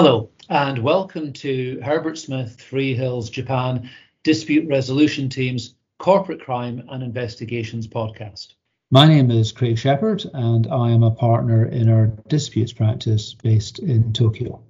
Hello, 0.00 0.30
and 0.48 0.78
welcome 0.78 1.32
to 1.32 1.80
Herbert 1.82 2.18
Smith 2.18 2.58
Freehills 2.58 3.32
Japan 3.32 3.90
Dispute 4.22 4.68
Resolution 4.68 5.28
Team's 5.28 5.74
Corporate 5.98 6.40
Crime 6.40 6.84
and 6.88 7.02
Investigations 7.02 7.88
podcast. 7.88 8.54
My 8.92 9.08
name 9.08 9.32
is 9.32 9.50
Craig 9.50 9.76
Shepherd, 9.76 10.24
and 10.34 10.68
I 10.68 10.92
am 10.92 11.02
a 11.02 11.10
partner 11.10 11.66
in 11.66 11.88
our 11.88 12.12
disputes 12.28 12.72
practice 12.72 13.34
based 13.34 13.80
in 13.80 14.12
Tokyo. 14.12 14.62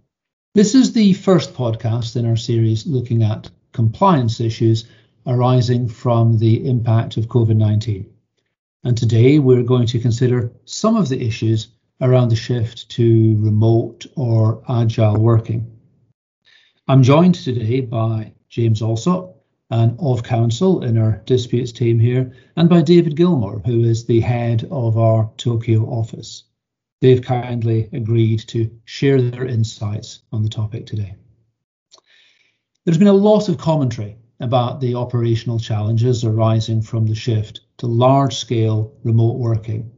This 0.54 0.74
is 0.74 0.94
the 0.94 1.12
first 1.12 1.52
podcast 1.52 2.16
in 2.16 2.24
our 2.24 2.34
series 2.34 2.86
looking 2.86 3.22
at 3.22 3.50
compliance 3.74 4.40
issues 4.40 4.86
arising 5.26 5.88
from 5.88 6.38
the 6.38 6.66
impact 6.66 7.18
of 7.18 7.28
COVID 7.28 7.56
19. 7.56 8.10
And 8.82 8.96
today 8.96 9.38
we're 9.38 9.62
going 9.62 9.88
to 9.88 10.00
consider 10.00 10.52
some 10.64 10.96
of 10.96 11.10
the 11.10 11.20
issues 11.20 11.68
around 12.00 12.28
the 12.28 12.36
shift 12.36 12.88
to 12.90 13.36
remote 13.38 14.06
or 14.16 14.62
agile 14.68 15.18
working. 15.18 15.78
I'm 16.86 17.02
joined 17.02 17.34
today 17.34 17.80
by 17.80 18.32
James 18.48 18.80
Allsop, 18.82 19.34
an 19.70 19.96
of 19.98 20.22
counsel 20.22 20.84
in 20.84 20.96
our 20.96 21.22
disputes 21.26 21.72
team 21.72 21.98
here, 21.98 22.32
and 22.56 22.68
by 22.68 22.82
David 22.82 23.16
Gilmore, 23.16 23.60
who 23.64 23.82
is 23.84 24.04
the 24.04 24.20
head 24.20 24.66
of 24.70 24.96
our 24.96 25.30
Tokyo 25.36 25.84
office. 25.84 26.44
They've 27.00 27.20
kindly 27.20 27.88
agreed 27.92 28.40
to 28.48 28.70
share 28.84 29.20
their 29.20 29.46
insights 29.46 30.20
on 30.32 30.42
the 30.42 30.48
topic 30.48 30.86
today. 30.86 31.14
There's 32.84 32.98
been 32.98 33.08
a 33.08 33.12
lot 33.12 33.48
of 33.48 33.58
commentary 33.58 34.16
about 34.40 34.80
the 34.80 34.94
operational 34.94 35.58
challenges 35.58 36.24
arising 36.24 36.80
from 36.80 37.06
the 37.06 37.14
shift 37.14 37.60
to 37.78 37.86
large 37.86 38.36
scale 38.36 38.94
remote 39.02 39.36
working 39.38 39.90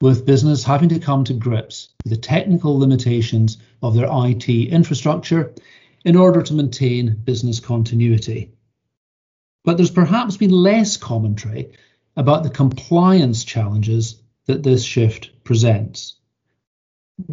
with 0.00 0.26
business 0.26 0.62
having 0.62 0.88
to 0.88 0.98
come 0.98 1.24
to 1.24 1.34
grips 1.34 1.88
with 2.04 2.12
the 2.12 2.16
technical 2.16 2.78
limitations 2.78 3.58
of 3.82 3.94
their 3.94 4.08
IT 4.10 4.48
infrastructure 4.48 5.52
in 6.04 6.16
order 6.16 6.42
to 6.42 6.54
maintain 6.54 7.20
business 7.24 7.58
continuity. 7.58 8.52
But 9.64 9.76
there's 9.76 9.90
perhaps 9.90 10.36
been 10.36 10.50
less 10.50 10.96
commentary 10.96 11.72
about 12.16 12.42
the 12.42 12.50
compliance 12.50 13.44
challenges 13.44 14.22
that 14.46 14.62
this 14.62 14.84
shift 14.84 15.30
presents. 15.44 16.14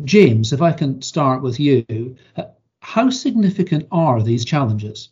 James, 0.03 0.51
if 0.51 0.61
I 0.61 0.71
can 0.71 1.01
start 1.01 1.43
with 1.43 1.59
you, 1.59 2.15
how 2.79 3.09
significant 3.09 3.87
are 3.91 4.21
these 4.21 4.43
challenges? 4.43 5.09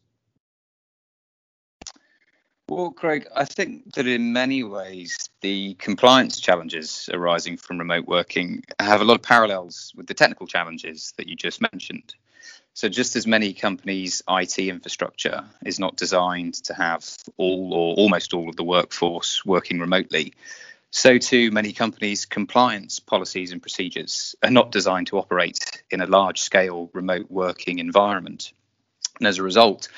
Well, 2.75 2.89
Craig, 2.89 3.27
I 3.35 3.45
think 3.45 3.93
that 3.93 4.07
in 4.07 4.33
many 4.33 4.63
ways, 4.63 5.29
the 5.41 5.75
compliance 5.75 6.39
challenges 6.39 7.07
arising 7.13 7.57
from 7.57 7.77
remote 7.77 8.07
working 8.07 8.63
have 8.79 8.99
a 8.99 9.03
lot 9.03 9.13
of 9.13 9.21
parallels 9.21 9.93
with 9.95 10.07
the 10.07 10.15
technical 10.15 10.47
challenges 10.47 11.13
that 11.17 11.27
you 11.27 11.35
just 11.35 11.61
mentioned. 11.61 12.15
So, 12.73 12.89
just 12.89 13.15
as 13.15 13.27
many 13.27 13.53
companies' 13.53 14.23
IT 14.27 14.57
infrastructure 14.57 15.43
is 15.63 15.79
not 15.79 15.97
designed 15.97 16.55
to 16.63 16.73
have 16.73 17.07
all 17.37 17.75
or 17.75 17.93
almost 17.93 18.33
all 18.33 18.49
of 18.49 18.55
the 18.55 18.63
workforce 18.63 19.45
working 19.45 19.79
remotely, 19.79 20.33
so 20.89 21.19
too 21.19 21.51
many 21.51 21.73
companies' 21.73 22.25
compliance 22.25 22.99
policies 22.99 23.51
and 23.51 23.61
procedures 23.61 24.35
are 24.41 24.49
not 24.49 24.71
designed 24.71 25.07
to 25.07 25.19
operate 25.19 25.83
in 25.91 26.01
a 26.01 26.07
large 26.07 26.41
scale 26.41 26.89
remote 26.91 27.29
working 27.29 27.77
environment. 27.77 28.51
And 29.19 29.27
as 29.27 29.37
a 29.37 29.43
result, 29.43 29.89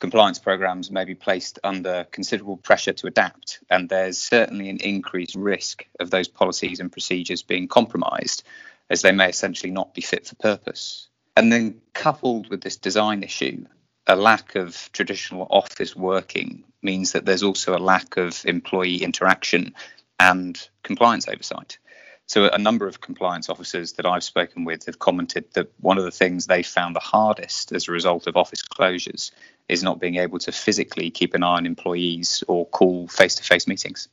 compliance 0.00 0.38
programs 0.38 0.90
may 0.90 1.04
be 1.04 1.14
placed 1.14 1.58
under 1.64 2.06
considerable 2.10 2.56
pressure 2.56 2.92
to 2.92 3.06
adapt, 3.06 3.60
and 3.70 3.88
there's 3.88 4.18
certainly 4.18 4.68
an 4.68 4.78
increased 4.78 5.34
risk 5.34 5.86
of 6.00 6.10
those 6.10 6.28
policies 6.28 6.80
and 6.80 6.92
procedures 6.92 7.42
being 7.42 7.68
compromised, 7.68 8.42
as 8.90 9.02
they 9.02 9.12
may 9.12 9.28
essentially 9.28 9.72
not 9.72 9.94
be 9.94 10.02
fit 10.02 10.26
for 10.26 10.34
purpose. 10.36 11.08
And 11.36 11.52
then, 11.52 11.80
coupled 11.94 12.48
with 12.50 12.60
this 12.60 12.76
design 12.76 13.22
issue, 13.22 13.66
a 14.06 14.16
lack 14.16 14.54
of 14.54 14.90
traditional 14.92 15.46
office 15.50 15.96
working 15.96 16.64
means 16.82 17.12
that 17.12 17.24
there's 17.24 17.42
also 17.42 17.76
a 17.76 17.78
lack 17.78 18.16
of 18.16 18.44
employee 18.44 19.02
interaction 19.02 19.74
and 20.20 20.68
compliance 20.82 21.26
oversight. 21.28 21.78
So, 22.26 22.48
a 22.48 22.58
number 22.58 22.86
of 22.86 23.00
compliance 23.00 23.50
officers 23.50 23.92
that 23.92 24.06
I've 24.06 24.24
spoken 24.24 24.64
with 24.64 24.86
have 24.86 24.98
commented 24.98 25.52
that 25.54 25.72
one 25.80 25.98
of 25.98 26.04
the 26.04 26.10
things 26.10 26.46
they 26.46 26.62
found 26.62 26.96
the 26.96 27.00
hardest 27.00 27.72
as 27.72 27.88
a 27.88 27.92
result 27.92 28.26
of 28.26 28.36
office 28.36 28.62
closures 28.62 29.30
is 29.68 29.82
not 29.82 30.00
being 30.00 30.16
able 30.16 30.38
to 30.38 30.52
physically 30.52 31.10
keep 31.10 31.34
an 31.34 31.42
eye 31.42 31.56
on 31.56 31.66
employees 31.66 32.44
or 32.48 32.66
call 32.66 33.08
face 33.08 33.34
to 33.36 33.42
face 33.42 33.66
meetings. 33.66 34.08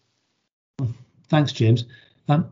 Thanks, 1.28 1.52
James. 1.52 1.86
Um, 2.28 2.50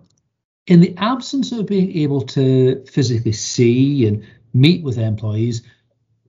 in 0.67 0.81
the 0.81 0.95
absence 0.97 1.51
of 1.51 1.65
being 1.65 1.97
able 1.97 2.21
to 2.21 2.85
physically 2.85 3.31
see 3.31 4.05
and 4.05 4.25
meet 4.53 4.83
with 4.83 4.97
employees, 4.97 5.63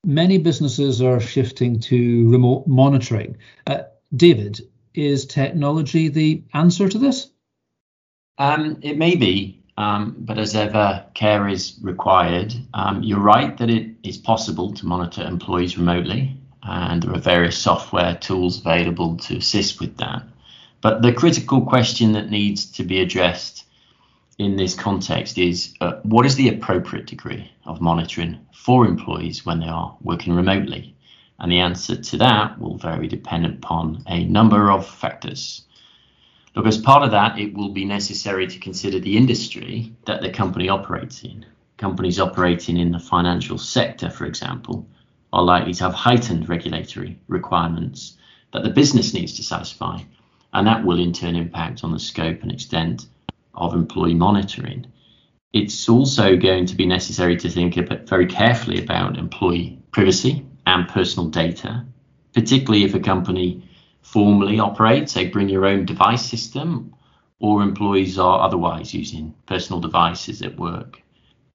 many 0.04 0.38
businesses 0.38 1.02
are 1.02 1.20
shifting 1.20 1.80
to 1.80 2.30
remote 2.30 2.66
monitoring. 2.66 3.36
Uh, 3.66 3.82
David, 4.14 4.60
is 4.94 5.26
technology 5.26 6.08
the 6.08 6.42
answer 6.54 6.88
to 6.88 6.98
this? 6.98 7.30
Um, 8.38 8.78
it 8.82 8.96
may 8.96 9.16
be, 9.16 9.62
um, 9.76 10.16
but 10.18 10.38
as 10.38 10.56
ever, 10.56 11.04
care 11.14 11.46
is 11.46 11.78
required. 11.82 12.54
Um, 12.72 13.02
you're 13.02 13.20
right 13.20 13.56
that 13.58 13.70
it 13.70 13.94
is 14.02 14.16
possible 14.16 14.72
to 14.72 14.86
monitor 14.86 15.22
employees 15.22 15.76
remotely, 15.76 16.39
and 16.62 17.02
there 17.02 17.14
are 17.14 17.20
various 17.20 17.58
software 17.58 18.14
tools 18.16 18.60
available 18.60 19.16
to 19.16 19.36
assist 19.36 19.80
with 19.80 19.96
that. 19.96 20.22
But 20.80 21.02
the 21.02 21.12
critical 21.12 21.62
question 21.62 22.12
that 22.12 22.30
needs 22.30 22.66
to 22.72 22.84
be 22.84 23.00
addressed 23.00 23.64
in 24.38 24.56
this 24.56 24.74
context 24.74 25.36
is 25.36 25.74
uh, 25.80 26.00
what 26.02 26.24
is 26.24 26.36
the 26.36 26.48
appropriate 26.48 27.06
degree 27.06 27.50
of 27.66 27.80
monitoring 27.80 28.38
for 28.54 28.86
employees 28.86 29.44
when 29.44 29.60
they 29.60 29.68
are 29.68 29.96
working 30.02 30.34
remotely? 30.34 30.94
And 31.38 31.52
the 31.52 31.60
answer 31.60 31.96
to 31.96 32.16
that 32.18 32.58
will 32.58 32.76
vary 32.76 33.08
dependent 33.08 33.56
upon 33.56 34.02
a 34.06 34.24
number 34.24 34.70
of 34.70 34.86
factors. 34.86 35.64
Look, 36.54 36.66
as 36.66 36.78
part 36.78 37.02
of 37.02 37.12
that, 37.12 37.38
it 37.38 37.54
will 37.54 37.70
be 37.70 37.84
necessary 37.84 38.46
to 38.46 38.58
consider 38.58 38.98
the 38.98 39.16
industry 39.16 39.92
that 40.06 40.20
the 40.20 40.30
company 40.30 40.68
operates 40.68 41.22
in. 41.22 41.46
Companies 41.76 42.20
operating 42.20 42.76
in 42.76 42.92
the 42.92 42.98
financial 42.98 43.56
sector, 43.56 44.10
for 44.10 44.26
example, 44.26 44.86
are 45.32 45.42
likely 45.42 45.74
to 45.74 45.84
have 45.84 45.94
heightened 45.94 46.48
regulatory 46.48 47.18
requirements 47.28 48.16
that 48.52 48.62
the 48.62 48.70
business 48.70 49.14
needs 49.14 49.34
to 49.36 49.42
satisfy, 49.42 50.00
and 50.52 50.66
that 50.66 50.84
will 50.84 50.98
in 50.98 51.12
turn 51.12 51.36
impact 51.36 51.84
on 51.84 51.92
the 51.92 51.98
scope 51.98 52.42
and 52.42 52.50
extent 52.50 53.06
of 53.54 53.74
employee 53.74 54.14
monitoring. 54.14 54.86
It's 55.52 55.88
also 55.88 56.36
going 56.36 56.66
to 56.66 56.76
be 56.76 56.86
necessary 56.86 57.36
to 57.36 57.48
think 57.48 57.74
very 58.08 58.26
carefully 58.26 58.82
about 58.82 59.18
employee 59.18 59.78
privacy 59.90 60.46
and 60.66 60.88
personal 60.88 61.28
data, 61.28 61.84
particularly 62.34 62.84
if 62.84 62.94
a 62.94 63.00
company 63.00 63.68
formally 64.02 64.58
operates 64.58 65.16
a 65.16 65.28
bring 65.28 65.48
your 65.48 65.66
own 65.66 65.84
device 65.84 66.24
system 66.24 66.94
or 67.40 67.62
employees 67.62 68.18
are 68.18 68.40
otherwise 68.40 68.94
using 68.94 69.34
personal 69.46 69.80
devices 69.80 70.42
at 70.42 70.56
work. 70.56 71.02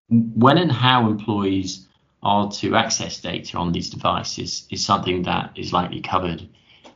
When 0.10 0.58
and 0.58 0.72
how 0.72 1.08
employees 1.08 1.88
are 2.26 2.52
to 2.52 2.76
access 2.76 3.22
data 3.22 3.58
on 3.58 3.72
these 3.72 3.90
devices 3.90 4.68
is 4.70 4.84
something 4.84 5.24
that 5.24 5.52
is 5.56 5.72
likely 5.72 6.02
covered 6.02 6.48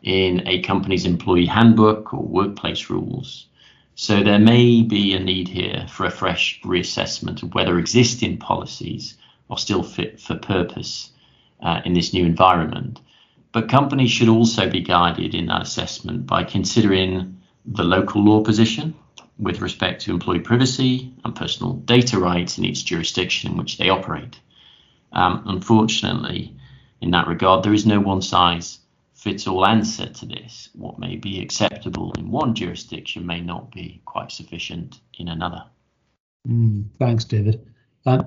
in 0.04 0.48
a 0.48 0.62
company's 0.62 1.06
employee 1.06 1.46
handbook 1.46 2.14
or 2.14 2.24
workplace 2.24 2.90
rules. 2.90 3.48
So 3.96 4.24
there 4.24 4.40
may 4.40 4.82
be 4.82 5.14
a 5.14 5.20
need 5.20 5.48
here 5.48 5.86
for 5.90 6.06
a 6.06 6.12
fresh 6.12 6.60
reassessment 6.64 7.44
of 7.44 7.54
whether 7.54 7.78
existing 7.78 8.38
policies 8.38 9.18
are 9.50 9.58
still 9.58 9.84
fit 9.84 10.20
for 10.20 10.36
purpose 10.36 11.12
uh, 11.62 11.82
in 11.86 11.94
this 11.94 12.14
new 12.14 12.26
environment 12.26 13.00
but 13.52 13.70
companies 13.70 14.12
should 14.12 14.30
also 14.30 14.70
be 14.70 14.82
guided 14.82 15.34
in 15.34 15.48
that 15.48 15.64
assessment 15.64 16.28
by 16.28 16.44
considering 16.44 17.42
the 17.66 17.84
local 17.84 18.24
law 18.24 18.44
position 18.44 18.94
with 19.40 19.62
respect 19.62 20.02
to 20.02 20.12
employee 20.12 20.40
privacy 20.40 21.14
and 21.24 21.36
personal 21.36 21.74
data 21.74 22.20
rights 22.20 22.58
in 22.58 22.66
each 22.66 22.86
jurisdiction 22.86 23.52
in 23.52 23.58
which 23.58 23.78
they 23.78 23.90
operate. 23.90 24.40
Um, 25.12 25.44
unfortunately, 25.46 26.56
in 27.02 27.12
that 27.12 27.28
regard, 27.28 27.64
there 27.64 27.74
is 27.74 27.86
no 27.86 28.00
one 28.00 28.22
size 28.22 28.80
fits 29.14 29.48
all 29.48 29.66
answer 29.66 30.08
to 30.08 30.26
this. 30.26 30.70
What 30.74 30.98
may 30.98 31.18
be 31.18 31.42
acceptable 31.42 32.14
in 32.18 32.32
one 32.32 32.56
jurisdiction 32.56 33.26
may 33.26 33.42
not 33.42 33.72
be 33.72 34.02
quite 34.06 34.32
sufficient 34.32 35.02
in 35.18 35.28
another. 35.28 35.66
Mm, 36.48 36.86
thanks, 36.98 37.26
David. 37.26 37.68
Uh, 38.06 38.24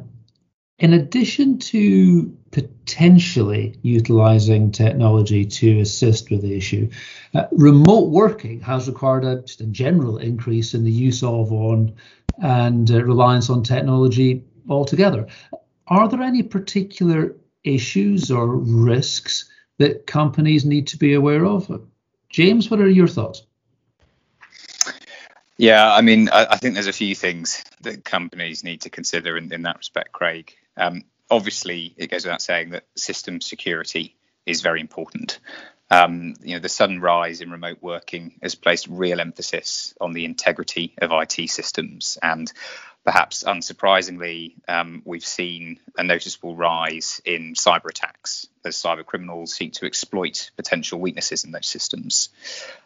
in 0.78 0.92
addition 0.92 1.58
to 1.58 2.36
potentially 2.50 3.78
utilizing 3.82 4.70
technology 4.70 5.46
to 5.46 5.80
assist 5.80 6.30
with 6.30 6.42
the 6.42 6.54
issue, 6.54 6.90
uh, 7.34 7.44
remote 7.52 8.10
working 8.10 8.60
has 8.60 8.88
required 8.88 9.24
a, 9.24 9.40
just 9.42 9.60
a 9.60 9.66
general 9.66 10.18
increase 10.18 10.74
in 10.74 10.84
the 10.84 10.92
use 10.92 11.22
of 11.22 11.52
on 11.52 11.94
and 12.42 12.90
uh, 12.90 13.02
reliance 13.02 13.48
on 13.48 13.62
technology 13.62 14.44
altogether. 14.68 15.26
Are 15.92 16.08
there 16.08 16.22
any 16.22 16.42
particular 16.42 17.36
issues 17.64 18.30
or 18.30 18.46
risks 18.56 19.50
that 19.76 20.06
companies 20.06 20.64
need 20.64 20.86
to 20.86 20.96
be 20.96 21.12
aware 21.12 21.44
of? 21.44 21.82
James, 22.30 22.70
what 22.70 22.80
are 22.80 22.88
your 22.88 23.08
thoughts? 23.08 23.42
Yeah, 25.58 25.92
I 25.92 26.00
mean, 26.00 26.30
I, 26.30 26.46
I, 26.52 26.56
think 26.56 26.72
there's 26.72 26.86
a 26.86 26.94
few 26.94 27.14
things 27.14 27.62
that 27.82 28.06
companies 28.06 28.64
need 28.64 28.80
to 28.80 28.90
consider 28.90 29.36
in, 29.36 29.52
in 29.52 29.62
that 29.62 29.76
respect, 29.76 30.12
Craig. 30.12 30.54
Um, 30.78 31.04
obviously, 31.30 31.92
it 31.98 32.10
goes 32.10 32.24
without 32.24 32.40
saying 32.40 32.70
that 32.70 32.84
system 32.96 33.42
security 33.42 34.16
is 34.46 34.62
very 34.62 34.80
important. 34.80 35.40
Um, 35.90 36.36
you 36.40 36.54
know, 36.54 36.60
the 36.60 36.70
sudden 36.70 37.02
rise 37.02 37.42
in 37.42 37.50
remote 37.50 37.82
working 37.82 38.38
has 38.42 38.54
placed 38.54 38.88
real 38.88 39.20
emphasis 39.20 39.92
on 40.00 40.14
the 40.14 40.24
integrity 40.24 40.94
of 41.02 41.10
IT 41.12 41.50
systems, 41.50 42.16
and 42.22 42.50
perhaps 43.04 43.42
unsurprisingly, 43.42 44.54
um, 44.68 45.02
we've 45.04 45.24
seen 45.24 45.80
a 45.96 46.04
noticeable 46.04 46.54
rise 46.54 47.20
in 47.24 47.54
cyber 47.54 47.86
attacks 47.86 48.46
as 48.64 48.76
cyber 48.76 49.04
criminals 49.04 49.54
seek 49.54 49.72
to 49.74 49.86
exploit 49.86 50.50
potential 50.56 51.00
weaknesses 51.00 51.44
in 51.44 51.50
those 51.50 51.66
systems. 51.66 52.28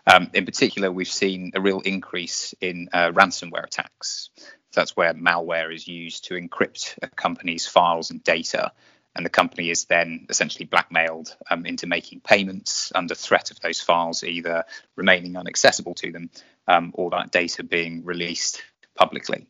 Um, 0.07 0.31
in 0.33 0.45
particular, 0.45 0.91
we've 0.91 1.07
seen 1.09 1.53
a 1.55 1.61
real 1.61 1.81
increase 1.81 2.55
in 2.61 2.89
uh, 2.93 3.11
ransomware 3.13 3.65
attacks. 3.65 4.31
That's 4.73 4.97
where 4.97 5.15
malware 5.15 5.75
is 5.75 5.87
used 5.87 6.25
to 6.27 6.35
encrypt 6.35 6.99
a 7.03 7.09
company's 7.09 7.67
files 7.67 8.11
and 8.11 8.23
data 8.23 8.73
and 9.17 9.25
the 9.25 9.31
company 9.31 9.71
is 9.71 9.87
then 9.87 10.27
essentially 10.29 10.67
blackmailed 10.67 11.35
um, 11.51 11.65
into 11.65 11.87
making 11.87 12.21
payments 12.21 12.93
under 12.95 13.15
threat 13.15 13.51
of 13.51 13.59
those 13.61 13.81
files 13.81 14.23
either 14.23 14.65
remaining 14.95 15.37
inaccessible 15.37 15.95
to 15.95 16.13
them 16.13 16.31
um, 16.69 16.91
or 16.95 17.11
that 17.11 17.33
data 17.33 17.65
being 17.65 18.05
released 18.05 18.63
publicly. 18.95 19.47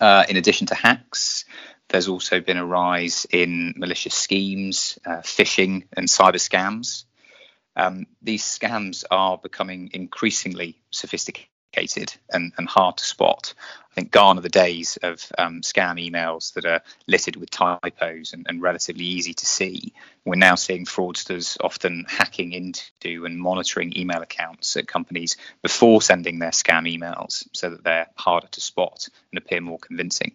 Uh, 0.00 0.24
in 0.28 0.36
addition 0.36 0.66
to 0.68 0.74
hacks, 0.74 1.44
there's 1.88 2.08
also 2.08 2.40
been 2.40 2.56
a 2.56 2.64
rise 2.64 3.26
in 3.30 3.74
malicious 3.76 4.14
schemes, 4.14 4.98
uh, 5.04 5.18
phishing, 5.18 5.86
and 5.96 6.08
cyber 6.08 6.36
scams. 6.36 7.04
Um, 7.76 8.06
these 8.22 8.42
scams 8.42 9.04
are 9.10 9.38
becoming 9.38 9.90
increasingly 9.92 10.80
sophisticated 10.90 11.48
and, 12.32 12.52
and 12.56 12.68
hard 12.68 12.96
to 12.98 13.04
spot. 13.04 13.54
I 13.90 13.94
think 13.94 14.12
gone 14.12 14.38
are 14.38 14.42
the 14.42 14.48
days 14.48 14.98
of 15.02 15.24
um, 15.36 15.62
scam 15.62 15.98
emails 15.98 16.52
that 16.54 16.64
are 16.64 16.82
littered 17.08 17.36
with 17.36 17.50
typos 17.50 18.32
and, 18.32 18.46
and, 18.48 18.62
relatively 18.62 19.04
easy 19.04 19.34
to 19.34 19.46
see. 19.46 19.92
We're 20.24 20.36
now 20.36 20.54
seeing 20.54 20.84
fraudsters 20.84 21.56
often 21.60 22.06
hacking 22.08 22.52
into 22.52 23.24
and 23.24 23.40
monitoring 23.40 23.96
email 23.96 24.22
accounts 24.22 24.76
at 24.76 24.86
companies 24.86 25.36
before 25.62 26.02
sending 26.02 26.38
their 26.38 26.50
scam 26.50 26.86
emails 26.88 27.46
so 27.52 27.70
that 27.70 27.82
they're 27.82 28.08
harder 28.14 28.48
to 28.48 28.60
spot 28.60 29.08
and 29.32 29.38
appear 29.38 29.60
more 29.60 29.78
convincing. 29.78 30.32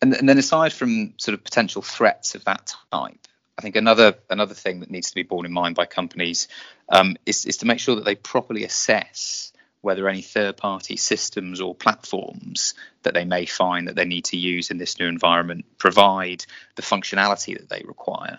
And, 0.00 0.14
and 0.14 0.28
then 0.28 0.38
aside 0.38 0.72
from 0.72 1.14
sort 1.18 1.34
of 1.34 1.44
potential 1.44 1.82
threats 1.82 2.34
of 2.34 2.44
that 2.44 2.74
type, 2.92 3.28
I 3.58 3.60
think 3.60 3.74
another 3.74 4.14
another 4.30 4.54
thing 4.54 4.80
that 4.80 4.90
needs 4.90 5.08
to 5.08 5.16
be 5.16 5.24
borne 5.24 5.44
in 5.44 5.52
mind 5.52 5.74
by 5.74 5.86
companies 5.86 6.46
um, 6.88 7.16
is, 7.26 7.44
is 7.44 7.56
to 7.58 7.66
make 7.66 7.80
sure 7.80 7.96
that 7.96 8.04
they 8.04 8.14
properly 8.14 8.64
assess 8.64 9.47
whether 9.80 10.08
any 10.08 10.22
third 10.22 10.56
party 10.56 10.96
systems 10.96 11.60
or 11.60 11.74
platforms 11.74 12.74
that 13.02 13.14
they 13.14 13.24
may 13.24 13.46
find 13.46 13.88
that 13.88 13.96
they 13.96 14.04
need 14.04 14.24
to 14.24 14.36
use 14.36 14.70
in 14.70 14.78
this 14.78 14.98
new 14.98 15.06
environment 15.06 15.64
provide 15.78 16.44
the 16.74 16.82
functionality 16.82 17.56
that 17.56 17.68
they 17.68 17.84
require. 17.86 18.38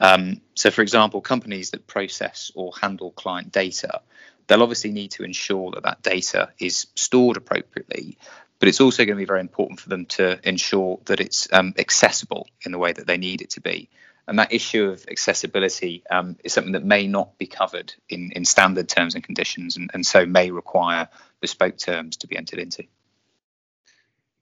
Um, 0.00 0.40
so, 0.54 0.70
for 0.70 0.82
example, 0.82 1.20
companies 1.20 1.70
that 1.70 1.86
process 1.86 2.50
or 2.54 2.72
handle 2.80 3.12
client 3.12 3.52
data, 3.52 4.00
they'll 4.46 4.62
obviously 4.62 4.90
need 4.90 5.12
to 5.12 5.24
ensure 5.24 5.70
that 5.72 5.84
that 5.84 6.02
data 6.02 6.50
is 6.58 6.88
stored 6.94 7.36
appropriately, 7.36 8.18
but 8.58 8.68
it's 8.68 8.80
also 8.80 9.04
going 9.04 9.16
to 9.16 9.22
be 9.22 9.26
very 9.26 9.40
important 9.40 9.80
for 9.80 9.88
them 9.88 10.06
to 10.06 10.38
ensure 10.46 10.98
that 11.06 11.20
it's 11.20 11.48
um, 11.52 11.74
accessible 11.78 12.48
in 12.64 12.72
the 12.72 12.78
way 12.78 12.92
that 12.92 13.06
they 13.06 13.16
need 13.16 13.42
it 13.42 13.50
to 13.50 13.60
be. 13.60 13.88
And 14.26 14.38
that 14.38 14.52
issue 14.52 14.84
of 14.84 15.04
accessibility 15.10 16.02
um, 16.10 16.36
is 16.42 16.52
something 16.52 16.72
that 16.72 16.84
may 16.84 17.06
not 17.06 17.36
be 17.36 17.46
covered 17.46 17.94
in, 18.08 18.32
in 18.32 18.44
standard 18.44 18.88
terms 18.88 19.14
and 19.14 19.22
conditions, 19.22 19.76
and, 19.76 19.90
and 19.92 20.06
so 20.06 20.24
may 20.24 20.50
require 20.50 21.08
bespoke 21.40 21.76
terms 21.76 22.16
to 22.18 22.26
be 22.26 22.36
entered 22.36 22.58
into. 22.58 22.84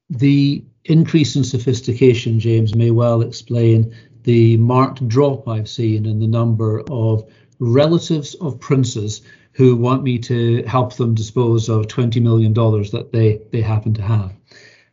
The 0.08 0.64
increase 0.84 1.36
in 1.36 1.44
sophistication, 1.44 2.38
James, 2.38 2.74
may 2.74 2.90
well 2.90 3.22
explain 3.22 3.94
the 4.22 4.56
marked 4.58 5.06
drop 5.08 5.48
I've 5.48 5.68
seen 5.68 6.06
in 6.06 6.20
the 6.20 6.26
number 6.28 6.82
of 6.90 7.28
relatives 7.58 8.34
of 8.34 8.60
princes 8.60 9.22
who 9.52 9.76
want 9.76 10.02
me 10.02 10.18
to 10.18 10.62
help 10.64 10.94
them 10.96 11.14
dispose 11.14 11.68
of 11.68 11.86
$20 11.86 12.22
million 12.22 12.52
that 12.54 13.10
they, 13.12 13.40
they 13.50 13.60
happen 13.60 13.94
to 13.94 14.02
have. 14.02 14.32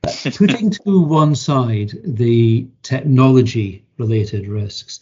Putting 0.01 0.71
to 0.71 1.01
one 1.01 1.35
side 1.35 1.91
the 2.03 2.67
technology 2.83 3.83
related 3.97 4.47
risks. 4.47 4.99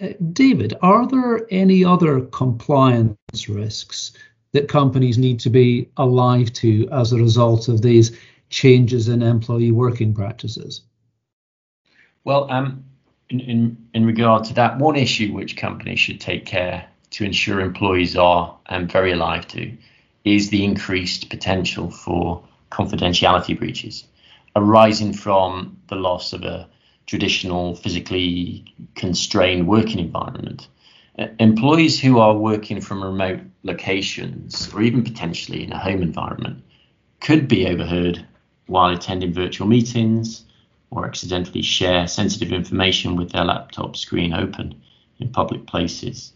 Uh, 0.00 0.08
David, 0.32 0.74
are 0.82 1.06
there 1.06 1.46
any 1.50 1.84
other 1.84 2.20
compliance 2.20 3.48
risks 3.48 4.12
that 4.52 4.68
companies 4.68 5.18
need 5.18 5.40
to 5.40 5.50
be 5.50 5.88
alive 5.96 6.52
to 6.54 6.88
as 6.90 7.12
a 7.12 7.16
result 7.16 7.68
of 7.68 7.80
these 7.80 8.16
changes 8.50 9.08
in 9.08 9.22
employee 9.22 9.72
working 9.72 10.12
practices? 10.12 10.82
Well, 12.24 12.50
um, 12.50 12.84
in, 13.30 13.40
in, 13.40 13.76
in 13.94 14.06
regard 14.06 14.44
to 14.44 14.54
that, 14.54 14.78
one 14.78 14.96
issue 14.96 15.32
which 15.32 15.56
companies 15.56 16.00
should 16.00 16.20
take 16.20 16.44
care 16.44 16.86
to 17.10 17.24
ensure 17.24 17.60
employees 17.60 18.16
are 18.16 18.56
um, 18.66 18.88
very 18.88 19.12
alive 19.12 19.46
to 19.48 19.76
is 20.24 20.50
the 20.50 20.64
increased 20.64 21.30
potential 21.30 21.90
for 21.90 22.42
confidentiality 22.70 23.56
breaches 23.56 24.04
arising 24.56 25.12
from 25.12 25.76
the 25.88 25.96
loss 25.96 26.32
of 26.32 26.42
a 26.42 26.68
traditional 27.06 27.74
physically 27.74 28.64
constrained 28.94 29.66
working 29.66 29.98
environment. 29.98 30.68
Employees 31.38 32.00
who 32.00 32.18
are 32.18 32.36
working 32.36 32.80
from 32.80 33.02
remote 33.02 33.40
locations 33.62 34.72
or 34.72 34.82
even 34.82 35.02
potentially 35.04 35.62
in 35.64 35.72
a 35.72 35.78
home 35.78 36.02
environment 36.02 36.62
could 37.20 37.46
be 37.46 37.66
overheard 37.66 38.24
while 38.66 38.94
attending 38.94 39.32
virtual 39.32 39.66
meetings 39.66 40.44
or 40.90 41.06
accidentally 41.06 41.62
share 41.62 42.06
sensitive 42.06 42.52
information 42.52 43.16
with 43.16 43.32
their 43.32 43.44
laptop 43.44 43.96
screen 43.96 44.32
open 44.32 44.80
in 45.18 45.28
public 45.30 45.66
places. 45.66 46.32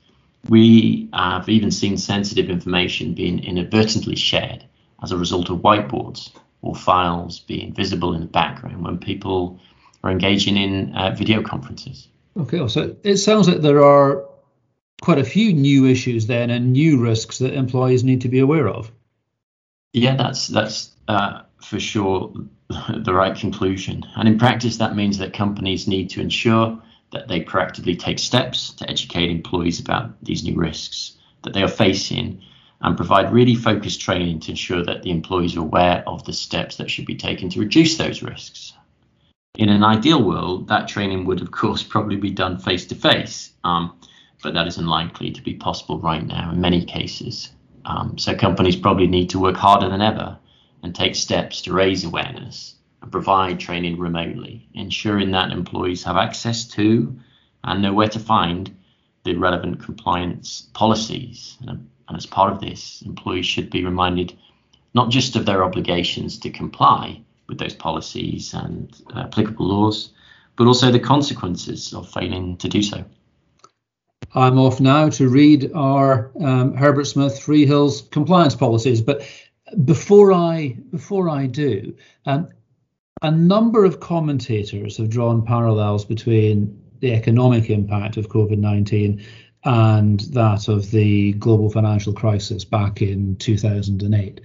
We 0.48 1.08
have 1.12 1.48
even 1.48 1.70
seen 1.70 1.96
sensitive 1.96 2.50
information 2.50 3.14
being 3.14 3.42
inadvertently 3.42 4.16
shared 4.16 4.64
as 5.02 5.12
a 5.12 5.16
result 5.16 5.50
of 5.50 5.58
whiteboards 5.58 6.30
or 6.62 6.74
files 6.74 7.40
being 7.40 7.72
visible 7.72 8.14
in 8.14 8.20
the 8.20 8.26
background 8.26 8.84
when 8.84 8.98
people 8.98 9.60
are 10.02 10.10
engaging 10.10 10.56
in 10.56 10.94
uh, 10.94 11.14
video 11.16 11.42
conferences. 11.42 12.08
Okay, 12.36 12.66
so 12.68 12.96
it 13.02 13.16
sounds 13.16 13.48
like 13.48 13.60
there 13.60 13.84
are 13.84 14.24
quite 15.00 15.18
a 15.18 15.24
few 15.24 15.52
new 15.52 15.86
issues 15.86 16.26
then 16.26 16.50
and 16.50 16.72
new 16.72 17.00
risks 17.00 17.38
that 17.38 17.54
employees 17.54 18.04
need 18.04 18.20
to 18.22 18.28
be 18.28 18.40
aware 18.40 18.68
of. 18.68 18.90
Yeah, 19.92 20.16
that's 20.16 20.48
that's 20.48 20.92
uh, 21.08 21.42
for 21.60 21.80
sure 21.80 22.32
the 22.68 23.14
right 23.14 23.36
conclusion. 23.36 24.04
And 24.16 24.28
in 24.28 24.38
practice, 24.38 24.76
that 24.78 24.96
means 24.96 25.18
that 25.18 25.32
companies 25.32 25.88
need 25.88 26.10
to 26.10 26.20
ensure 26.20 26.80
that 27.12 27.28
they 27.28 27.42
proactively 27.42 27.98
take 27.98 28.18
steps 28.18 28.74
to 28.74 28.90
educate 28.90 29.30
employees 29.30 29.80
about 29.80 30.22
these 30.22 30.44
new 30.44 30.56
risks 30.56 31.16
that 31.42 31.54
they 31.54 31.62
are 31.62 31.68
facing 31.68 32.42
and 32.80 32.96
provide 32.96 33.32
really 33.32 33.54
focused 33.54 34.00
training 34.00 34.40
to 34.40 34.50
ensure 34.50 34.84
that 34.84 35.02
the 35.02 35.10
employees 35.10 35.56
are 35.56 35.60
aware 35.60 36.04
of 36.06 36.24
the 36.24 36.32
steps 36.32 36.76
that 36.76 36.90
should 36.90 37.06
be 37.06 37.16
taken 37.16 37.48
to 37.50 37.60
reduce 37.60 37.96
those 37.96 38.22
risks. 38.22 38.72
In 39.56 39.68
an 39.68 39.82
ideal 39.82 40.22
world, 40.22 40.68
that 40.68 40.86
training 40.86 41.24
would, 41.26 41.42
of 41.42 41.50
course, 41.50 41.82
probably 41.82 42.16
be 42.16 42.30
done 42.30 42.58
face 42.58 42.86
to 42.86 42.94
face, 42.94 43.52
but 43.64 44.54
that 44.54 44.68
is 44.68 44.78
unlikely 44.78 45.32
to 45.32 45.42
be 45.42 45.54
possible 45.54 45.98
right 45.98 46.24
now 46.24 46.52
in 46.52 46.60
many 46.60 46.84
cases. 46.84 47.50
Um, 47.84 48.16
so 48.18 48.36
companies 48.36 48.76
probably 48.76 49.08
need 49.08 49.30
to 49.30 49.40
work 49.40 49.56
harder 49.56 49.88
than 49.88 50.02
ever 50.02 50.38
and 50.82 50.94
take 50.94 51.16
steps 51.16 51.62
to 51.62 51.72
raise 51.72 52.04
awareness 52.04 52.76
and 53.02 53.10
provide 53.10 53.58
training 53.58 53.98
remotely, 53.98 54.68
ensuring 54.74 55.32
that 55.32 55.50
employees 55.50 56.04
have 56.04 56.16
access 56.16 56.64
to 56.66 57.18
and 57.64 57.82
know 57.82 57.92
where 57.92 58.08
to 58.08 58.20
find 58.20 58.76
the 59.24 59.34
relevant 59.34 59.82
compliance 59.82 60.68
policies. 60.74 61.56
And, 61.66 61.88
and 62.08 62.16
as 62.16 62.26
part 62.26 62.52
of 62.52 62.60
this, 62.60 63.02
employees 63.02 63.46
should 63.46 63.70
be 63.70 63.84
reminded 63.84 64.36
not 64.94 65.10
just 65.10 65.36
of 65.36 65.46
their 65.46 65.62
obligations 65.62 66.38
to 66.38 66.50
comply, 66.50 67.20
with 67.48 67.58
those 67.58 67.74
policies 67.74 68.54
and 68.54 69.02
uh, 69.14 69.20
applicable 69.20 69.66
laws, 69.66 70.10
but 70.56 70.66
also 70.66 70.90
the 70.90 71.00
consequences 71.00 71.94
of 71.94 72.08
failing 72.08 72.56
to 72.58 72.68
do 72.68 72.82
so. 72.82 73.04
I'm 74.34 74.58
off 74.58 74.80
now 74.80 75.08
to 75.10 75.28
read 75.28 75.72
our 75.74 76.30
um, 76.40 76.74
Herbert 76.74 77.06
Smith 77.06 77.40
Freehills 77.40 78.10
compliance 78.10 78.54
policies, 78.54 79.00
but 79.00 79.26
before 79.84 80.32
I 80.32 80.76
before 80.90 81.28
I 81.30 81.46
do, 81.46 81.94
um, 82.26 82.48
a 83.22 83.30
number 83.30 83.84
of 83.84 84.00
commentators 84.00 84.98
have 84.98 85.08
drawn 85.08 85.44
parallels 85.44 86.04
between 86.04 86.78
the 87.00 87.12
economic 87.12 87.70
impact 87.70 88.16
of 88.16 88.28
COVID-19 88.28 89.24
and 89.64 90.20
that 90.20 90.68
of 90.68 90.90
the 90.90 91.32
global 91.34 91.70
financial 91.70 92.12
crisis 92.12 92.64
back 92.64 93.02
in 93.02 93.36
2008. 93.36 94.40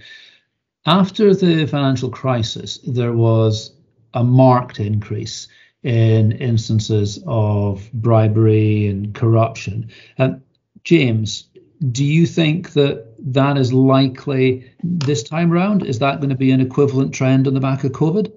After 0.86 1.34
the 1.34 1.66
financial 1.66 2.10
crisis, 2.10 2.78
there 2.86 3.12
was 3.12 3.72
a 4.12 4.22
marked 4.22 4.80
increase 4.80 5.48
in 5.82 6.32
instances 6.32 7.22
of 7.26 7.90
bribery 7.92 8.86
and 8.86 9.14
corruption. 9.14 9.90
And 10.18 10.42
James, 10.82 11.48
do 11.90 12.04
you 12.04 12.26
think 12.26 12.72
that 12.72 13.14
that 13.18 13.56
is 13.58 13.72
likely 13.72 14.70
this 14.82 15.22
time 15.22 15.50
round? 15.50 15.84
Is 15.84 15.98
that 15.98 16.20
going 16.20 16.30
to 16.30 16.36
be 16.36 16.50
an 16.50 16.60
equivalent 16.60 17.14
trend 17.14 17.46
on 17.46 17.54
the 17.54 17.60
back 17.60 17.84
of 17.84 17.92
COVID? 17.92 18.32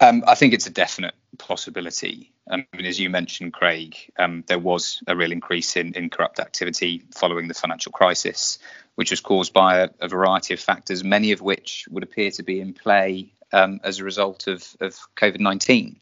Um, 0.00 0.24
I 0.26 0.34
think 0.34 0.52
it's 0.52 0.66
a 0.66 0.70
definite 0.70 1.14
possibility. 1.38 2.31
I 2.50 2.56
mean, 2.56 2.86
as 2.86 2.98
you 2.98 3.08
mentioned, 3.08 3.52
Craig, 3.52 3.96
um, 4.18 4.44
there 4.46 4.58
was 4.58 5.02
a 5.06 5.16
real 5.16 5.32
increase 5.32 5.76
in, 5.76 5.94
in 5.94 6.10
corrupt 6.10 6.40
activity 6.40 7.04
following 7.14 7.48
the 7.48 7.54
financial 7.54 7.92
crisis, 7.92 8.58
which 8.96 9.10
was 9.10 9.20
caused 9.20 9.52
by 9.52 9.78
a, 9.78 9.88
a 10.00 10.08
variety 10.08 10.54
of 10.54 10.60
factors, 10.60 11.04
many 11.04 11.32
of 11.32 11.40
which 11.40 11.86
would 11.90 12.02
appear 12.02 12.30
to 12.32 12.42
be 12.42 12.60
in 12.60 12.74
play 12.74 13.32
um, 13.52 13.80
as 13.84 14.00
a 14.00 14.04
result 14.04 14.48
of, 14.48 14.66
of 14.80 14.96
COVID 15.16 15.40
19. 15.40 16.00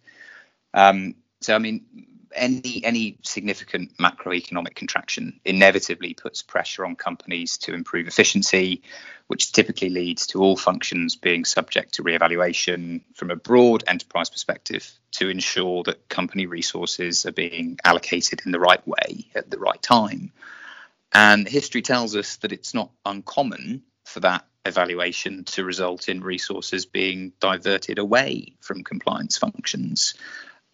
Um, 0.72 1.14
so, 1.40 1.54
I 1.54 1.58
mean, 1.58 1.84
any 2.34 2.82
any 2.84 3.18
significant 3.22 3.96
macroeconomic 3.98 4.74
contraction 4.74 5.40
inevitably 5.44 6.14
puts 6.14 6.42
pressure 6.42 6.84
on 6.84 6.96
companies 6.96 7.58
to 7.58 7.74
improve 7.74 8.06
efficiency, 8.06 8.82
which 9.26 9.52
typically 9.52 9.90
leads 9.90 10.26
to 10.28 10.40
all 10.40 10.56
functions 10.56 11.16
being 11.16 11.44
subject 11.44 11.94
to 11.94 12.02
re-evaluation 12.02 13.04
from 13.14 13.30
a 13.30 13.36
broad 13.36 13.84
enterprise 13.86 14.30
perspective 14.30 14.90
to 15.12 15.28
ensure 15.28 15.82
that 15.84 16.08
company 16.08 16.46
resources 16.46 17.26
are 17.26 17.32
being 17.32 17.78
allocated 17.84 18.42
in 18.44 18.52
the 18.52 18.60
right 18.60 18.86
way 18.86 19.26
at 19.34 19.50
the 19.50 19.58
right 19.58 19.82
time. 19.82 20.32
And 21.12 21.48
history 21.48 21.82
tells 21.82 22.14
us 22.14 22.36
that 22.36 22.52
it's 22.52 22.74
not 22.74 22.90
uncommon 23.04 23.82
for 24.04 24.20
that 24.20 24.44
evaluation 24.64 25.44
to 25.44 25.64
result 25.64 26.08
in 26.08 26.22
resources 26.22 26.86
being 26.86 27.32
diverted 27.40 27.98
away 27.98 28.54
from 28.60 28.84
compliance 28.84 29.38
functions 29.38 30.14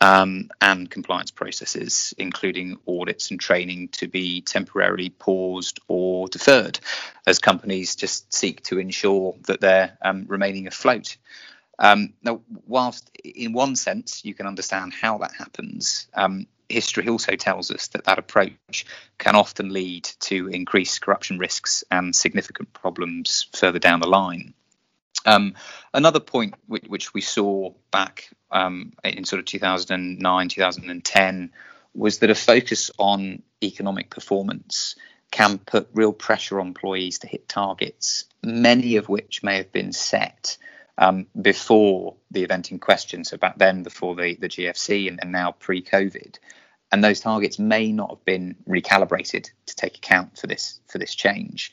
um, 0.00 0.50
and 0.60 0.90
compliance 0.90 1.30
processes, 1.30 2.14
including 2.18 2.78
audits 2.86 3.30
and 3.30 3.40
training, 3.40 3.88
to 3.88 4.08
be 4.08 4.42
temporarily 4.42 5.10
paused 5.10 5.80
or 5.88 6.28
deferred 6.28 6.78
as 7.26 7.38
companies 7.38 7.96
just 7.96 8.32
seek 8.32 8.62
to 8.64 8.78
ensure 8.78 9.34
that 9.46 9.60
they're 9.60 9.96
um, 10.02 10.24
remaining 10.28 10.66
afloat. 10.66 11.16
Um, 11.78 12.14
now, 12.22 12.40
whilst 12.66 13.10
in 13.22 13.52
one 13.52 13.76
sense 13.76 14.24
you 14.24 14.34
can 14.34 14.46
understand 14.46 14.92
how 14.94 15.18
that 15.18 15.32
happens, 15.32 16.08
um, 16.14 16.46
history 16.68 17.08
also 17.08 17.36
tells 17.36 17.70
us 17.70 17.88
that 17.88 18.04
that 18.04 18.18
approach 18.18 18.86
can 19.18 19.36
often 19.36 19.72
lead 19.72 20.04
to 20.20 20.48
increased 20.48 21.00
corruption 21.00 21.38
risks 21.38 21.84
and 21.90 22.14
significant 22.14 22.72
problems 22.72 23.46
further 23.54 23.78
down 23.78 24.00
the 24.00 24.08
line. 24.08 24.54
Um, 25.26 25.54
another 25.92 26.20
point 26.20 26.54
which, 26.66 26.84
which, 26.84 27.14
we 27.14 27.20
saw 27.20 27.72
back 27.90 28.30
um, 28.50 28.92
in 29.04 29.24
sort 29.24 29.40
of 29.40 29.46
2009, 29.46 30.48
2010 30.48 31.52
was 31.94 32.18
that 32.20 32.30
a 32.30 32.34
focus 32.34 32.90
on 32.98 33.42
economic 33.62 34.10
performance 34.10 34.94
can 35.30 35.58
put 35.58 35.88
real 35.92 36.12
pressure 36.12 36.60
on 36.60 36.68
employees 36.68 37.18
to 37.20 37.26
hit 37.26 37.48
targets, 37.48 38.24
many 38.42 38.96
of 38.96 39.08
which 39.08 39.42
may 39.42 39.56
have 39.56 39.72
been 39.72 39.92
set 39.92 40.56
um, 40.98 41.26
before 41.40 42.14
the 42.30 42.42
event 42.42 42.70
in 42.70 42.78
question. 42.78 43.24
So 43.24 43.36
back 43.36 43.58
then, 43.58 43.82
before 43.82 44.14
the, 44.14 44.36
the 44.36 44.48
GFC 44.48 45.08
and, 45.08 45.18
and 45.20 45.32
now 45.32 45.52
pre 45.52 45.82
COVID. 45.82 46.38
And 46.92 47.02
those 47.02 47.20
targets 47.20 47.58
may 47.58 47.90
not 47.90 48.10
have 48.10 48.24
been 48.24 48.56
recalibrated 48.68 49.50
to 49.66 49.76
take 49.76 49.96
account 49.96 50.38
for 50.38 50.46
this 50.46 50.80
for 50.86 50.98
this 50.98 51.14
change. 51.14 51.72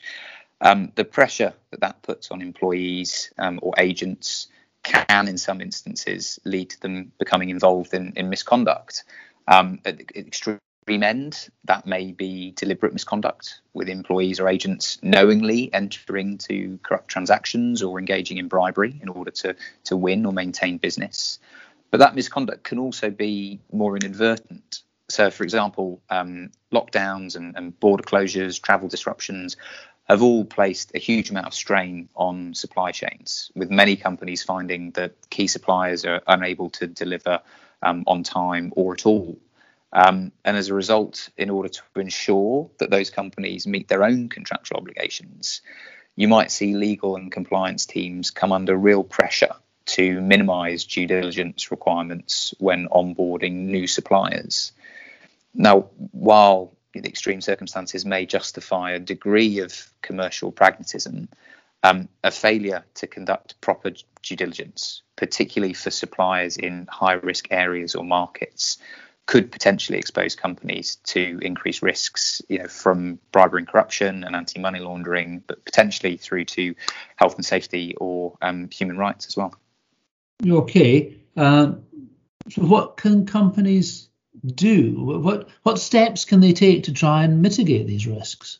Um, 0.60 0.92
the 0.94 1.04
pressure 1.04 1.52
that 1.70 1.80
that 1.80 2.02
puts 2.02 2.30
on 2.30 2.40
employees 2.40 3.32
um, 3.38 3.58
or 3.62 3.74
agents 3.78 4.48
can, 4.82 5.28
in 5.28 5.38
some 5.38 5.60
instances, 5.60 6.38
lead 6.44 6.70
to 6.70 6.80
them 6.80 7.12
becoming 7.18 7.50
involved 7.50 7.94
in, 7.94 8.12
in 8.16 8.30
misconduct. 8.30 9.04
Um, 9.48 9.80
at 9.84 9.98
the 9.98 10.06
extreme 10.16 10.58
end, 10.88 11.48
that 11.64 11.86
may 11.86 12.12
be 12.12 12.52
deliberate 12.52 12.92
misconduct 12.92 13.60
with 13.72 13.88
employees 13.88 14.38
or 14.40 14.48
agents 14.48 14.98
knowingly 15.02 15.72
entering 15.72 16.32
into 16.32 16.78
corrupt 16.82 17.08
transactions 17.08 17.82
or 17.82 17.98
engaging 17.98 18.38
in 18.38 18.48
bribery 18.48 18.98
in 19.02 19.08
order 19.08 19.30
to, 19.30 19.56
to 19.84 19.96
win 19.96 20.24
or 20.26 20.32
maintain 20.32 20.78
business. 20.78 21.38
But 21.90 21.98
that 21.98 22.14
misconduct 22.14 22.64
can 22.64 22.78
also 22.78 23.10
be 23.10 23.60
more 23.72 23.96
inadvertent. 23.96 24.82
So, 25.08 25.30
for 25.30 25.44
example, 25.44 26.02
um, 26.10 26.50
lockdowns 26.72 27.36
and, 27.36 27.56
and 27.56 27.78
border 27.78 28.02
closures, 28.02 28.60
travel 28.60 28.88
disruptions 28.88 29.56
have 30.04 30.22
all 30.22 30.44
placed 30.44 30.92
a 30.94 30.98
huge 30.98 31.30
amount 31.30 31.46
of 31.46 31.54
strain 31.54 32.08
on 32.14 32.54
supply 32.54 32.92
chains, 32.92 33.50
with 33.54 33.70
many 33.70 33.96
companies 33.96 34.42
finding 34.42 34.90
that 34.92 35.14
key 35.30 35.46
suppliers 35.46 36.04
are 36.04 36.22
unable 36.26 36.70
to 36.70 36.86
deliver 36.86 37.40
um, 37.82 38.04
on 38.06 38.22
time 38.22 38.72
or 38.76 38.92
at 38.92 39.06
all. 39.06 39.38
Um, 39.92 40.32
and 40.44 40.56
as 40.56 40.68
a 40.68 40.74
result, 40.74 41.30
in 41.36 41.50
order 41.50 41.68
to 41.68 41.82
ensure 41.96 42.70
that 42.78 42.90
those 42.90 43.10
companies 43.10 43.66
meet 43.66 43.88
their 43.88 44.02
own 44.02 44.28
contractual 44.28 44.78
obligations, 44.78 45.62
you 46.16 46.28
might 46.28 46.50
see 46.50 46.74
legal 46.74 47.16
and 47.16 47.32
compliance 47.32 47.86
teams 47.86 48.30
come 48.30 48.52
under 48.52 48.76
real 48.76 49.04
pressure 49.04 49.54
to 49.86 50.20
minimize 50.20 50.84
due 50.84 51.06
diligence 51.06 51.70
requirements 51.70 52.54
when 52.58 52.88
onboarding 52.88 53.66
new 53.66 53.86
suppliers. 53.86 54.72
Now, 55.54 55.88
while 56.10 56.76
the 57.00 57.08
extreme 57.08 57.40
circumstances 57.40 58.04
may 58.04 58.26
justify 58.26 58.92
a 58.92 58.98
degree 58.98 59.58
of 59.58 59.90
commercial 60.02 60.52
pragmatism, 60.52 61.28
um, 61.82 62.08
a 62.22 62.30
failure 62.30 62.84
to 62.94 63.06
conduct 63.06 63.60
proper 63.60 63.92
due 64.22 64.36
diligence, 64.36 65.02
particularly 65.16 65.74
for 65.74 65.90
suppliers 65.90 66.56
in 66.56 66.86
high 66.90 67.14
risk 67.14 67.48
areas 67.50 67.94
or 67.94 68.04
markets, 68.04 68.78
could 69.26 69.50
potentially 69.50 69.98
expose 69.98 70.34
companies 70.34 70.96
to 70.96 71.38
increased 71.40 71.82
risks, 71.82 72.42
you 72.48 72.58
know, 72.58 72.68
from 72.68 73.18
bribery 73.32 73.60
and 73.60 73.68
corruption 73.68 74.22
and 74.24 74.36
anti-money 74.36 74.80
laundering, 74.80 75.42
but 75.46 75.64
potentially 75.64 76.16
through 76.16 76.44
to 76.44 76.74
health 77.16 77.36
and 77.36 77.44
safety 77.44 77.94
or 77.98 78.36
um, 78.42 78.68
human 78.70 78.98
rights 78.98 79.26
as 79.26 79.36
well. 79.36 79.54
Okay. 80.46 81.14
Uh, 81.36 81.72
so 82.50 82.62
what 82.62 82.98
can 82.98 83.24
companies 83.24 84.10
do? 84.46 85.20
What 85.20 85.48
what 85.62 85.78
steps 85.78 86.24
can 86.24 86.40
they 86.40 86.52
take 86.52 86.84
to 86.84 86.92
try 86.92 87.24
and 87.24 87.42
mitigate 87.42 87.86
these 87.86 88.06
risks? 88.06 88.58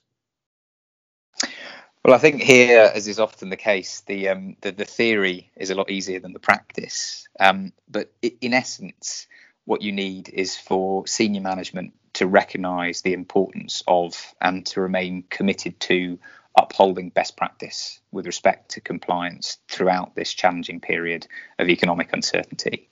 Well, 2.04 2.14
I 2.14 2.18
think 2.18 2.42
here, 2.42 2.90
as 2.94 3.08
is 3.08 3.18
often 3.18 3.48
the 3.48 3.56
case, 3.56 4.02
the 4.02 4.28
um, 4.28 4.56
the, 4.60 4.72
the, 4.72 4.84
theory 4.84 5.50
is 5.56 5.70
a 5.70 5.74
lot 5.74 5.90
easier 5.90 6.20
than 6.20 6.34
the 6.34 6.38
practice. 6.38 7.26
Um, 7.40 7.72
but 7.88 8.12
in 8.22 8.52
essence, 8.52 9.26
what 9.64 9.80
you 9.80 9.90
need 9.92 10.28
is 10.28 10.54
for 10.56 11.06
senior 11.06 11.40
management 11.40 11.94
to 12.14 12.26
recognise 12.26 13.00
the 13.00 13.14
importance 13.14 13.82
of 13.88 14.34
and 14.40 14.66
to 14.66 14.82
remain 14.82 15.24
committed 15.30 15.80
to 15.80 16.18
upholding 16.56 17.08
best 17.08 17.36
practice 17.36 18.00
with 18.12 18.26
respect 18.26 18.72
to 18.72 18.80
compliance 18.80 19.58
throughout 19.68 20.14
this 20.14 20.32
challenging 20.32 20.80
period 20.80 21.26
of 21.58 21.68
economic 21.68 22.12
uncertainty. 22.12 22.88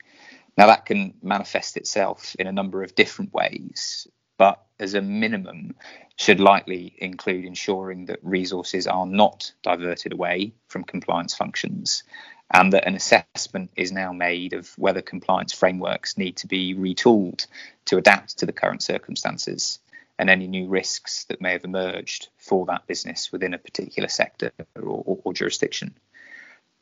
Now, 0.57 0.67
that 0.67 0.87
can 0.87 1.15
manifest 1.23 1.77
itself 1.77 2.37
in 2.39 2.47
a 2.47 2.53
number 2.53 2.83
of 2.83 2.95
different 2.95 3.33
ways, 3.33 4.07
but 4.37 4.63
as 4.79 4.95
a 4.95 5.01
minimum, 5.01 5.75
should 6.17 6.41
likely 6.41 6.95
include 6.99 7.45
ensuring 7.45 8.07
that 8.07 8.19
resources 8.23 8.87
are 8.87 9.07
not 9.07 9.53
diverted 9.63 10.13
away 10.13 10.53
from 10.69 10.85
compliance 10.85 11.35
functions 11.35 12.05
and 12.53 12.73
that 12.73 12.87
an 12.87 12.95
assessment 12.95 13.71
is 13.77 13.93
now 13.93 14.13
made 14.13 14.53
of 14.53 14.71
whether 14.77 15.01
compliance 15.01 15.53
frameworks 15.53 16.19
need 16.19 16.37
to 16.37 16.47
be 16.47 16.75
retooled 16.75 17.47
to 17.87 17.97
adapt 17.97 18.39
to 18.39 18.47
the 18.47 18.53
current 18.53 18.83
circumstances 18.83 19.79
and 20.19 20.29
any 20.29 20.47
new 20.47 20.69
risks 20.69 21.25
that 21.25 21.41
may 21.41 21.53
have 21.53 21.65
emerged 21.65 22.29
for 22.37 22.67
that 22.67 22.87
business 22.87 23.33
within 23.33 23.55
a 23.55 23.59
particular 23.59 24.09
sector 24.09 24.53
or, 24.77 25.03
or, 25.05 25.19
or 25.25 25.33
jurisdiction. 25.33 25.97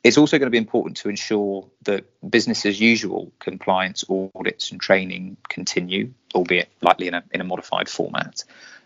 It's 0.03 0.17
also 0.17 0.39
going 0.39 0.47
to 0.47 0.51
be 0.51 0.59
important 0.59 0.97
to 0.99 1.11
ensure 1.11 1.69
that 1.83 2.07
business 2.29 2.65
as 2.65 2.81
usual 2.81 3.33
compliance 3.39 4.03
audits 4.09 4.71
and 4.71 4.81
training 4.81 5.37
continue, 5.49 6.15
albeit 6.35 6.71
likely 6.81 7.09
in 7.09 7.15
a, 7.15 7.23
in 7.33 7.41
a 7.43 7.45
modified 7.45 7.89
format. 7.89 8.45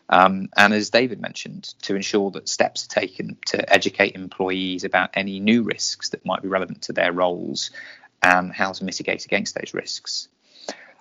Um, 0.09 0.49
and 0.57 0.75
as 0.75 0.91
David 0.91 1.21
mentioned, 1.21 1.75
to 1.83 1.95
ensure 1.95 2.31
that 2.33 2.49
steps 2.49 2.85
are 2.87 3.01
taken 3.01 3.37
to 3.47 3.73
educate 3.73 4.17
employees 4.17 4.85
about 4.85 5.11
any 5.15 5.39
new 5.39 5.63
risks 5.63 6.11
that 6.11 6.27
might 6.27 6.43
be 6.43 6.49
relevant 6.49 6.83
to 6.83 6.93
their 6.93 7.13
roles 7.13 7.71
and 8.23 8.53
how 8.53 8.73
to 8.73 8.85
mitigate 8.85 9.25
against 9.25 9.55
those 9.55 9.73
risks. 9.73 10.29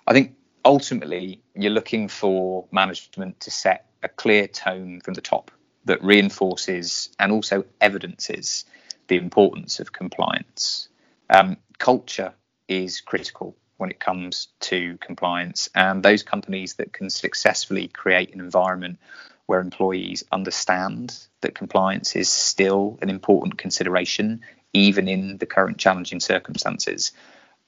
I 0.06 0.12
think 0.12 0.36
ultimately 0.64 1.42
you're 1.54 1.72
looking 1.72 2.08
for 2.08 2.66
management 2.70 3.40
to 3.40 3.50
set 3.50 3.86
a 4.02 4.08
clear 4.08 4.46
tone 4.46 5.00
from 5.00 5.14
the 5.14 5.20
top 5.20 5.50
that 5.86 6.02
reinforces 6.04 7.10
and 7.18 7.32
also 7.32 7.64
evidences 7.80 8.64
the 9.08 9.16
importance 9.16 9.80
of 9.80 9.92
compliance. 9.92 10.88
Um, 11.30 11.56
culture 11.78 12.34
is 12.68 13.00
critical 13.00 13.56
when 13.76 13.90
it 13.90 14.00
comes 14.00 14.48
to 14.60 14.96
compliance, 14.98 15.68
and 15.74 16.02
those 16.02 16.22
companies 16.22 16.74
that 16.74 16.92
can 16.92 17.10
successfully 17.10 17.88
create 17.88 18.32
an 18.32 18.40
environment 18.40 18.98
where 19.46 19.60
employees 19.60 20.24
understand 20.32 21.18
that 21.42 21.54
compliance 21.54 22.16
is 22.16 22.28
still 22.28 22.98
an 23.02 23.10
important 23.10 23.58
consideration, 23.58 24.40
even 24.72 25.08
in 25.08 25.36
the 25.38 25.46
current 25.46 25.76
challenging 25.76 26.20
circumstances, 26.20 27.12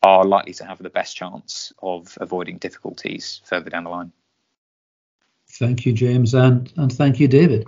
are 0.02 0.24
likely 0.24 0.54
to 0.54 0.64
have 0.64 0.78
the 0.78 0.90
best 0.90 1.16
chance 1.16 1.72
of 1.82 2.16
avoiding 2.20 2.58
difficulties 2.58 3.40
further 3.44 3.70
down 3.70 3.84
the 3.84 3.90
line. 3.90 4.12
Thank 5.48 5.86
you, 5.86 5.92
James, 5.92 6.34
and, 6.34 6.72
and 6.76 6.92
thank 6.92 7.18
you, 7.20 7.28
David. 7.28 7.66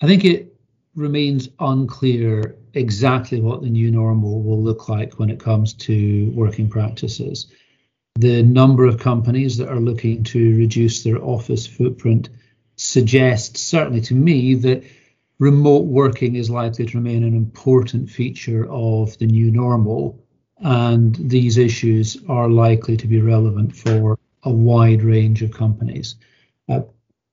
I 0.00 0.06
think 0.06 0.24
it 0.24 0.57
remains 0.98 1.48
unclear 1.60 2.56
exactly 2.74 3.40
what 3.40 3.62
the 3.62 3.70
new 3.70 3.90
normal 3.90 4.42
will 4.42 4.62
look 4.62 4.88
like 4.88 5.18
when 5.18 5.30
it 5.30 5.40
comes 5.40 5.72
to 5.74 6.30
working 6.34 6.68
practices. 6.68 7.46
The 8.16 8.42
number 8.42 8.84
of 8.84 8.98
companies 8.98 9.56
that 9.58 9.68
are 9.68 9.80
looking 9.80 10.24
to 10.24 10.56
reduce 10.56 11.02
their 11.02 11.22
office 11.22 11.66
footprint 11.66 12.28
suggests, 12.76 13.60
certainly 13.60 14.00
to 14.02 14.14
me, 14.14 14.54
that 14.56 14.82
remote 15.38 15.86
working 15.86 16.34
is 16.34 16.50
likely 16.50 16.86
to 16.86 16.98
remain 16.98 17.22
an 17.22 17.34
important 17.34 18.10
feature 18.10 18.68
of 18.70 19.16
the 19.18 19.26
new 19.26 19.50
normal, 19.52 20.18
and 20.58 21.14
these 21.14 21.58
issues 21.58 22.16
are 22.28 22.48
likely 22.48 22.96
to 22.96 23.06
be 23.06 23.20
relevant 23.20 23.74
for 23.74 24.18
a 24.42 24.50
wide 24.50 25.02
range 25.02 25.42
of 25.42 25.52
companies. 25.52 26.16
Uh, 26.68 26.80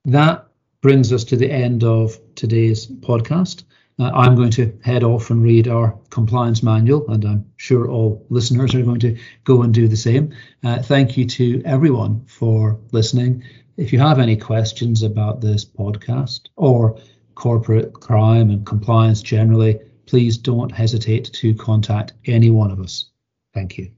that 0.05 0.44
brings 0.85 1.11
us 1.11 1.23
to 1.23 1.35
the 1.35 1.49
end 1.49 1.83
of 1.83 2.15
today's 2.35 2.85
podcast. 2.85 3.63
Uh, 3.97 4.11
I'm 4.13 4.35
going 4.35 4.51
to 4.51 4.77
head 4.83 5.03
off 5.03 5.31
and 5.31 5.41
read 5.41 5.67
our 5.67 5.97
compliance 6.11 6.61
manual, 6.61 7.09
and 7.09 7.25
I'm 7.25 7.51
sure 7.57 7.89
all 7.89 8.23
listeners 8.29 8.75
are 8.75 8.83
going 8.83 8.99
to 8.99 9.17
go 9.45 9.63
and 9.63 9.73
do 9.73 9.87
the 9.87 9.97
same. 9.97 10.31
Uh, 10.63 10.83
thank 10.83 11.17
you 11.17 11.25
to 11.25 11.59
everyone 11.65 12.23
for 12.27 12.79
listening. 12.91 13.43
If 13.77 13.93
you 13.93 13.97
have 13.97 14.19
any 14.19 14.37
questions 14.37 15.01
about 15.01 15.41
this 15.41 15.65
podcast 15.65 16.49
or 16.55 16.99
corporate 17.33 17.91
crime 17.93 18.51
and 18.51 18.63
compliance 18.63 19.23
generally, 19.23 19.79
please 20.05 20.37
don't 20.37 20.71
hesitate 20.71 21.33
to 21.33 21.55
contact 21.55 22.13
any 22.27 22.51
one 22.51 22.69
of 22.69 22.79
us. 22.79 23.09
Thank 23.55 23.79
you. 23.79 23.89